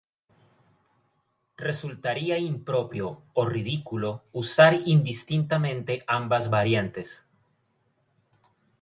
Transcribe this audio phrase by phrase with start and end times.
[1.57, 7.23] Resultaría impropio o ridículo usar indistintamente ambas variantes.